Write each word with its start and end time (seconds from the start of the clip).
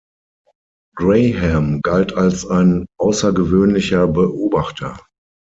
Graham 0.95 1.83
galt 1.83 2.13
als 2.17 2.43
ein 2.47 2.87
außergewöhnlicher 2.99 4.07
Beobachter. 4.07 4.97